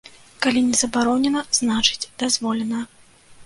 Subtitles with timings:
[0.45, 2.85] Калі не забаронена, значыць, дазволена.